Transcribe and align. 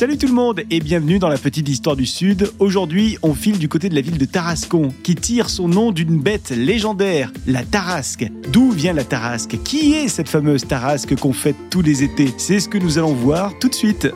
Salut 0.00 0.16
tout 0.16 0.28
le 0.28 0.32
monde 0.32 0.62
et 0.70 0.80
bienvenue 0.80 1.18
dans 1.18 1.28
la 1.28 1.36
petite 1.36 1.68
histoire 1.68 1.94
du 1.94 2.06
Sud. 2.06 2.50
Aujourd'hui, 2.58 3.18
on 3.20 3.34
file 3.34 3.58
du 3.58 3.68
côté 3.68 3.90
de 3.90 3.94
la 3.94 4.00
ville 4.00 4.16
de 4.16 4.24
Tarascon, 4.24 4.94
qui 5.02 5.14
tire 5.14 5.50
son 5.50 5.68
nom 5.68 5.92
d'une 5.92 6.18
bête 6.18 6.48
légendaire, 6.56 7.30
la 7.46 7.64
Tarasque. 7.64 8.26
D'où 8.50 8.70
vient 8.70 8.94
la 8.94 9.04
Tarasque? 9.04 9.58
Qui 9.62 9.92
est 9.92 10.08
cette 10.08 10.30
fameuse 10.30 10.66
Tarasque 10.66 11.16
qu'on 11.16 11.34
fête 11.34 11.68
tous 11.68 11.82
les 11.82 12.02
étés? 12.02 12.32
C'est 12.38 12.60
ce 12.60 12.68
que 12.70 12.78
nous 12.78 12.96
allons 12.96 13.12
voir 13.12 13.52
tout 13.58 13.68
de 13.68 13.74
suite. 13.74 14.08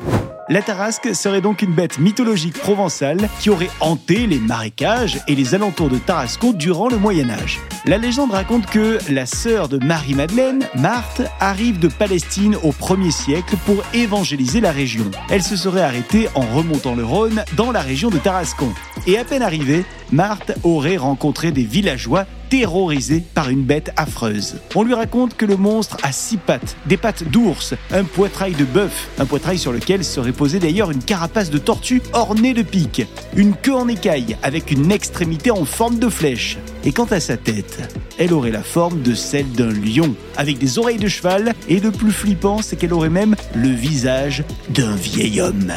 La 0.50 0.60
tarasque 0.60 1.14
serait 1.14 1.40
donc 1.40 1.62
une 1.62 1.72
bête 1.72 1.98
mythologique 1.98 2.58
provençale 2.58 3.30
qui 3.40 3.48
aurait 3.48 3.70
hanté 3.80 4.26
les 4.26 4.38
marécages 4.38 5.18
et 5.26 5.34
les 5.34 5.54
alentours 5.54 5.88
de 5.88 5.96
Tarascon 5.96 6.52
durant 6.52 6.88
le 6.88 6.98
Moyen 6.98 7.30
Âge. 7.30 7.60
La 7.86 7.96
légende 7.96 8.32
raconte 8.32 8.66
que 8.66 8.98
la 9.10 9.24
sœur 9.24 9.70
de 9.70 9.82
Marie-Madeleine, 9.82 10.66
Marthe, 10.74 11.22
arrive 11.40 11.78
de 11.78 11.88
Palestine 11.88 12.56
au 12.62 12.72
1er 12.72 13.10
siècle 13.10 13.56
pour 13.64 13.82
évangéliser 13.94 14.60
la 14.60 14.70
région. 14.70 15.10
Elle 15.30 15.42
se 15.42 15.56
serait 15.56 15.82
arrêtée 15.82 16.28
en 16.34 16.42
remontant 16.42 16.94
le 16.94 17.04
Rhône 17.04 17.42
dans 17.56 17.72
la 17.72 17.80
région 17.80 18.10
de 18.10 18.18
Tarascon. 18.18 18.72
Et 19.06 19.18
à 19.18 19.24
peine 19.24 19.42
arrivée, 19.42 19.84
Marthe 20.12 20.52
aurait 20.62 20.96
rencontré 20.96 21.52
des 21.52 21.64
villageois 21.64 22.24
terrorisés 22.48 23.22
par 23.34 23.50
une 23.50 23.62
bête 23.62 23.92
affreuse. 23.96 24.56
On 24.74 24.82
lui 24.82 24.94
raconte 24.94 25.36
que 25.36 25.44
le 25.44 25.56
monstre 25.56 25.98
a 26.02 26.12
six 26.12 26.38
pattes, 26.38 26.76
des 26.86 26.96
pattes 26.96 27.24
d'ours, 27.24 27.74
un 27.90 28.04
poitrail 28.04 28.52
de 28.52 28.64
bœuf, 28.64 29.08
un 29.18 29.26
poitrail 29.26 29.58
sur 29.58 29.72
lequel 29.72 30.04
serait 30.04 30.32
posée 30.32 30.58
d'ailleurs 30.58 30.90
une 30.90 31.02
carapace 31.02 31.50
de 31.50 31.58
tortue 31.58 32.00
ornée 32.12 32.54
de 32.54 32.62
piques, 32.62 33.06
une 33.36 33.54
queue 33.54 33.74
en 33.74 33.88
écaille 33.88 34.36
avec 34.42 34.70
une 34.70 34.90
extrémité 34.90 35.50
en 35.50 35.64
forme 35.64 35.98
de 35.98 36.08
flèche. 36.08 36.56
Et 36.84 36.92
quant 36.92 37.08
à 37.10 37.20
sa 37.20 37.36
tête, 37.36 37.80
elle 38.18 38.32
aurait 38.32 38.52
la 38.52 38.62
forme 38.62 39.02
de 39.02 39.14
celle 39.14 39.50
d'un 39.52 39.72
lion, 39.72 40.14
avec 40.36 40.58
des 40.58 40.78
oreilles 40.78 40.98
de 40.98 41.08
cheval, 41.08 41.54
et 41.68 41.80
de 41.80 41.90
plus 41.90 42.12
flippant, 42.12 42.62
c'est 42.62 42.76
qu'elle 42.76 42.94
aurait 42.94 43.10
même 43.10 43.36
le 43.54 43.68
visage 43.68 44.44
d'un 44.70 44.94
vieil 44.94 45.40
homme. 45.40 45.72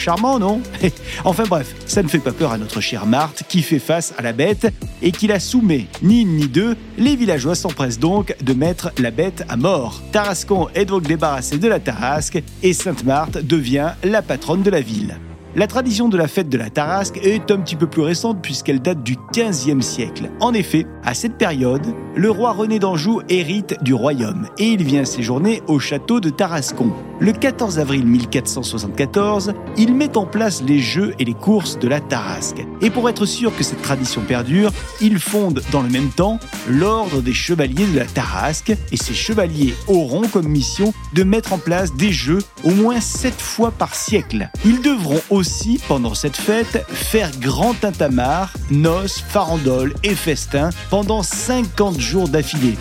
Charmant, 0.00 0.38
non 0.38 0.62
Enfin 1.24 1.44
bref, 1.46 1.74
ça 1.84 2.02
ne 2.02 2.08
fait 2.08 2.18
pas 2.18 2.32
peur 2.32 2.52
à 2.52 2.58
notre 2.58 2.80
chère 2.80 3.04
Marthe 3.04 3.44
qui 3.46 3.60
fait 3.60 3.78
face 3.78 4.14
à 4.16 4.22
la 4.22 4.32
bête 4.32 4.72
et 5.02 5.12
qui 5.12 5.26
la 5.26 5.38
soumet. 5.38 5.88
Ni 6.02 6.22
une 6.22 6.36
ni 6.36 6.48
deux, 6.48 6.74
les 6.96 7.16
villageois 7.16 7.54
s'empressent 7.54 7.98
donc 7.98 8.34
de 8.42 8.54
mettre 8.54 8.92
la 8.98 9.10
bête 9.10 9.44
à 9.50 9.58
mort. 9.58 10.00
Tarascon 10.10 10.68
est 10.74 10.86
donc 10.86 11.02
débarrassé 11.02 11.58
de 11.58 11.68
la 11.68 11.80
Tarasque 11.80 12.42
et 12.62 12.72
Sainte-Marthe 12.72 13.44
devient 13.44 13.92
la 14.02 14.22
patronne 14.22 14.62
de 14.62 14.70
la 14.70 14.80
ville. 14.80 15.18
La 15.56 15.66
tradition 15.66 16.08
de 16.08 16.16
la 16.16 16.28
fête 16.28 16.48
de 16.48 16.56
la 16.56 16.70
Tarasque 16.70 17.18
est 17.24 17.50
un 17.50 17.58
petit 17.58 17.74
peu 17.74 17.88
plus 17.88 18.02
récente 18.02 18.40
puisqu'elle 18.40 18.80
date 18.80 19.02
du 19.02 19.16
XVe 19.32 19.80
siècle. 19.80 20.30
En 20.38 20.54
effet, 20.54 20.86
à 21.02 21.12
cette 21.12 21.38
période, 21.38 21.82
le 22.14 22.30
roi 22.30 22.52
René 22.52 22.78
d'Anjou 22.78 23.20
hérite 23.28 23.74
du 23.82 23.92
royaume 23.92 24.46
et 24.58 24.68
il 24.68 24.84
vient 24.84 25.04
séjourner 25.04 25.60
au 25.66 25.80
château 25.80 26.20
de 26.20 26.30
Tarascon. 26.30 26.92
Le 27.18 27.32
14 27.32 27.80
avril 27.80 28.06
1474, 28.06 29.52
il 29.76 29.94
met 29.94 30.16
en 30.16 30.24
place 30.24 30.62
les 30.62 30.78
jeux 30.78 31.14
et 31.18 31.24
les 31.24 31.34
courses 31.34 31.78
de 31.80 31.88
la 31.88 32.00
Tarasque. 32.00 32.64
Et 32.80 32.90
pour 32.90 33.08
être 33.08 33.26
sûr 33.26 33.54
que 33.54 33.64
cette 33.64 33.82
tradition 33.82 34.22
perdure, 34.22 34.70
il 35.00 35.18
fonde 35.18 35.62
dans 35.72 35.82
le 35.82 35.90
même 35.90 36.10
temps 36.10 36.38
l'ordre 36.68 37.22
des 37.22 37.34
chevaliers 37.34 37.86
de 37.88 37.98
la 37.98 38.06
Tarasque 38.06 38.72
et 38.92 38.96
ces 38.96 39.14
chevaliers 39.14 39.74
auront 39.88 40.28
comme 40.28 40.48
mission 40.48 40.94
de 41.12 41.24
mettre 41.24 41.52
en 41.52 41.58
place 41.58 41.92
des 41.94 42.12
jeux 42.12 42.38
au 42.62 42.70
moins 42.70 43.00
7 43.00 43.34
fois 43.34 43.72
par 43.72 43.96
siècle. 43.96 44.48
Ils 44.64 44.80
devront 44.80 45.20
aussi, 45.40 45.80
pendant 45.88 46.12
cette 46.12 46.36
fête, 46.36 46.84
faire 46.88 47.30
grand 47.40 47.72
tintamarre, 47.72 48.52
noces, 48.70 49.24
farandoles 49.26 49.94
et 50.02 50.14
festins 50.14 50.68
pendant 50.90 51.22
50 51.22 51.98
jours 51.98 52.28
d'affilée. 52.28 52.76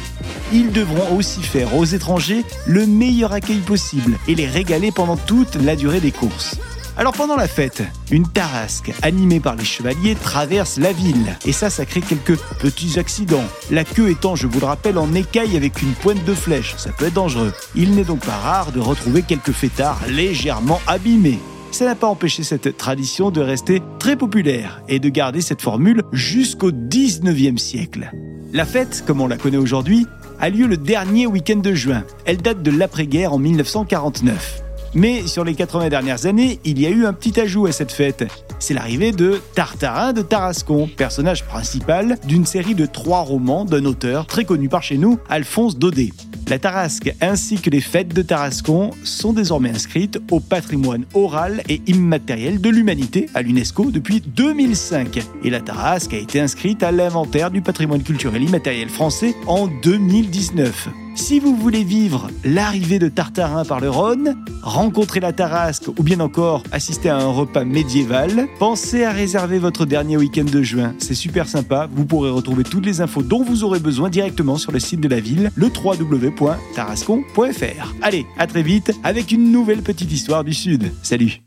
Ils 0.51 0.73
devront 0.73 1.15
aussi 1.15 1.41
faire 1.41 1.73
aux 1.77 1.85
étrangers 1.85 2.43
le 2.67 2.85
meilleur 2.85 3.31
accueil 3.31 3.59
possible 3.59 4.17
et 4.27 4.35
les 4.35 4.45
régaler 4.45 4.91
pendant 4.91 5.15
toute 5.15 5.55
la 5.55 5.77
durée 5.77 6.01
des 6.01 6.11
courses. 6.11 6.57
Alors 6.97 7.13
pendant 7.13 7.37
la 7.37 7.47
fête, 7.47 7.81
une 8.11 8.27
tarasque 8.27 8.91
animée 9.03 9.39
par 9.39 9.55
les 9.55 9.63
chevaliers 9.63 10.15
traverse 10.15 10.77
la 10.77 10.91
ville. 10.91 11.37
Et 11.45 11.53
ça, 11.53 11.69
ça 11.69 11.85
crée 11.85 12.01
quelques 12.01 12.37
petits 12.59 12.99
accidents. 12.99 13.45
La 13.71 13.85
queue 13.85 14.09
étant, 14.09 14.35
je 14.35 14.47
vous 14.47 14.59
le 14.59 14.65
rappelle, 14.65 14.97
en 14.97 15.13
écaille 15.13 15.55
avec 15.55 15.81
une 15.81 15.93
pointe 15.93 16.25
de 16.25 16.33
flèche. 16.33 16.75
Ça 16.75 16.91
peut 16.91 17.05
être 17.05 17.13
dangereux. 17.13 17.53
Il 17.73 17.95
n'est 17.95 18.03
donc 18.03 18.25
pas 18.25 18.35
rare 18.35 18.73
de 18.73 18.81
retrouver 18.81 19.21
quelques 19.21 19.53
fêtards 19.53 20.01
légèrement 20.09 20.81
abîmés 20.87 21.39
ça 21.71 21.85
n'a 21.85 21.95
pas 21.95 22.07
empêché 22.07 22.43
cette 22.43 22.77
tradition 22.77 23.31
de 23.31 23.41
rester 23.41 23.81
très 23.99 24.15
populaire 24.15 24.81
et 24.87 24.99
de 24.99 25.09
garder 25.09 25.41
cette 25.41 25.61
formule 25.61 26.03
jusqu'au 26.11 26.71
19e 26.71 27.57
siècle. 27.57 28.11
La 28.53 28.65
fête, 28.65 29.03
comme 29.05 29.21
on 29.21 29.27
la 29.27 29.37
connaît 29.37 29.57
aujourd'hui, 29.57 30.07
a 30.39 30.49
lieu 30.49 30.67
le 30.67 30.77
dernier 30.77 31.27
week-end 31.27 31.57
de 31.57 31.73
juin. 31.73 32.03
Elle 32.25 32.37
date 32.37 32.63
de 32.63 32.71
l'après-guerre 32.71 33.33
en 33.33 33.37
1949. 33.37 34.63
Mais 34.95 35.27
sur 35.27 35.43
les 35.43 35.53
80 35.53 35.89
dernières 35.89 36.25
années, 36.25 36.59
il 36.65 36.79
y 36.79 36.87
a 36.87 36.89
eu 36.89 37.05
un 37.05 37.13
petit 37.13 37.39
ajout 37.39 37.67
à 37.67 37.71
cette 37.71 37.91
fête. 37.91 38.25
C'est 38.59 38.73
l'arrivée 38.73 39.11
de 39.11 39.39
Tartarin 39.53 40.13
de 40.13 40.21
Tarascon, 40.21 40.89
personnage 40.97 41.45
principal 41.45 42.17
d'une 42.25 42.45
série 42.45 42.75
de 42.75 42.85
trois 42.85 43.21
romans 43.21 43.65
d'un 43.65 43.85
auteur 43.85 44.25
très 44.25 44.45
connu 44.45 44.67
par 44.67 44.81
chez 44.81 44.97
nous, 44.97 45.19
Alphonse 45.29 45.77
Daudet. 45.77 46.09
La 46.49 46.57
Tarasque 46.57 47.13
ainsi 47.21 47.61
que 47.61 47.69
les 47.69 47.79
fêtes 47.79 48.07
de 48.07 48.23
Tarascon 48.23 48.89
sont 49.03 49.33
désormais 49.33 49.69
inscrites 49.69 50.19
au 50.31 50.39
patrimoine 50.39 51.05
oral 51.13 51.61
et 51.69 51.79
immatériel 51.85 52.59
de 52.59 52.69
l'humanité 52.69 53.29
à 53.35 53.43
l'UNESCO 53.43 53.91
depuis 53.91 54.19
2005. 54.19 55.19
Et 55.43 55.51
la 55.51 55.61
Tarasque 55.61 56.15
a 56.15 56.17
été 56.17 56.39
inscrite 56.39 56.81
à 56.81 56.91
l'inventaire 56.91 57.51
du 57.51 57.61
patrimoine 57.61 58.01
culturel 58.01 58.41
immatériel 58.41 58.89
français 58.89 59.35
en 59.45 59.67
2019. 59.67 61.08
Si 61.19 61.41
vous 61.41 61.55
voulez 61.55 61.83
vivre 61.83 62.29
l'arrivée 62.45 62.97
de 62.97 63.09
Tartarin 63.09 63.65
par 63.65 63.81
le 63.81 63.89
Rhône, 63.89 64.37
rencontrer 64.63 65.19
la 65.19 65.33
Tarasque 65.33 65.89
ou 65.89 66.01
bien 66.01 66.21
encore 66.21 66.63
assister 66.71 67.09
à 67.09 67.17
un 67.17 67.27
repas 67.27 67.65
médiéval, 67.65 68.47
pensez 68.57 69.03
à 69.03 69.11
réserver 69.11 69.59
votre 69.59 69.85
dernier 69.85 70.15
week-end 70.15 70.45
de 70.45 70.63
juin. 70.63 70.95
C'est 70.97 71.13
super 71.13 71.49
sympa. 71.49 71.89
Vous 71.91 72.05
pourrez 72.05 72.29
retrouver 72.31 72.63
toutes 72.63 72.85
les 72.85 73.01
infos 73.01 73.21
dont 73.21 73.43
vous 73.43 73.65
aurez 73.65 73.79
besoin 73.79 74.09
directement 74.09 74.57
sur 74.57 74.71
le 74.71 74.79
site 74.79 75.01
de 75.01 75.09
la 75.09 75.19
ville, 75.19 75.51
le 75.55 75.67
www.tarascon.fr. 75.67 77.95
Allez, 78.01 78.25
à 78.37 78.47
très 78.47 78.63
vite 78.63 78.93
avec 79.03 79.33
une 79.33 79.51
nouvelle 79.51 79.81
petite 79.81 80.11
histoire 80.11 80.45
du 80.45 80.53
Sud. 80.53 80.93
Salut 81.03 81.41